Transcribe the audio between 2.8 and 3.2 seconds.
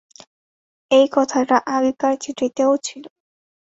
ছিল।